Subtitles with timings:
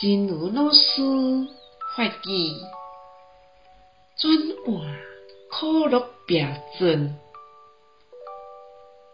[0.00, 1.02] 真如老师
[1.96, 2.54] 发起
[4.16, 4.32] 转
[4.64, 4.96] 换
[5.50, 6.46] 苦乐标
[6.78, 7.18] 准，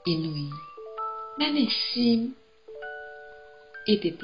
[0.05, 0.51] 因为
[1.39, 2.37] 咱的心
[3.87, 4.21] 一直伫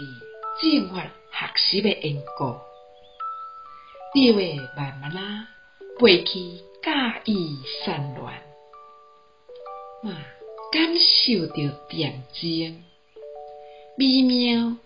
[0.61, 1.03] 正法
[1.33, 2.61] 学习的因果，
[4.15, 5.49] 你会慢慢啊
[5.99, 7.57] 背起假意
[7.87, 8.35] 散乱，
[10.03, 10.15] 嘛
[10.71, 11.55] 感受到
[11.89, 12.85] 恬静
[13.97, 14.77] 美妙。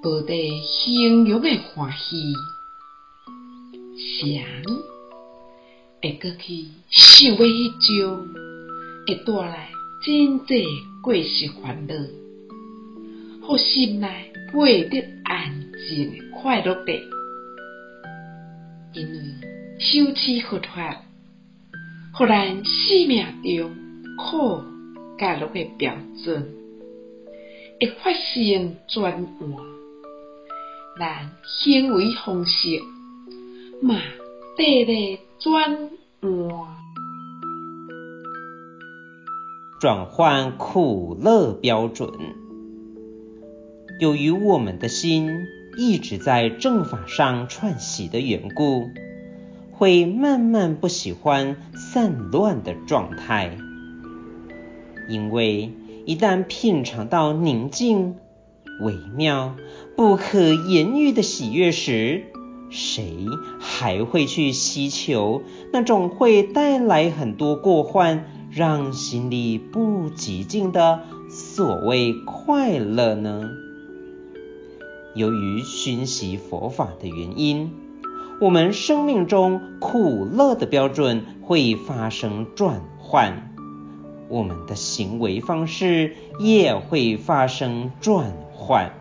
[0.00, 2.32] 无地形容的欢喜，
[3.96, 4.40] 谁
[6.00, 8.28] 会过去想要迄种
[9.08, 9.68] 会带来
[10.06, 10.64] 真济
[11.02, 11.94] 过失烦恼，
[13.44, 16.92] 互心内获得安静的快乐的？
[18.94, 19.18] 因为
[19.80, 21.02] 修持佛法，
[22.14, 23.74] 互咱生命中
[24.16, 24.62] 苦
[25.18, 25.92] 甲乐的标
[26.22, 26.54] 准
[27.80, 29.77] 会发生转换。
[30.98, 32.82] 咱行为方式
[33.80, 33.94] 嘛，
[34.56, 36.30] 得咧转换，
[39.80, 42.10] 转换苦乐标准。
[44.00, 48.90] 由于我们的心一直在正法上串习的缘故，
[49.70, 53.56] 会慢慢不喜欢散乱的状态。
[55.08, 55.72] 因为
[56.06, 58.16] 一旦品尝到宁静，
[58.80, 59.56] 微妙、
[59.96, 62.24] 不可言喻的喜悦时，
[62.70, 63.26] 谁
[63.58, 73.50] 还会去希求那种会带来很多过患、让心里不寂静的所谓快乐呢？
[75.14, 77.72] 由于熏习佛法的原因，
[78.40, 83.54] 我们生命中苦乐的标准会发生转换，
[84.28, 88.32] 我们的行为方式也会发生转
[88.68, 88.92] 换。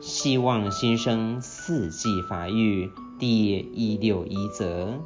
[0.00, 4.98] 希望新生四季发育第一六一则。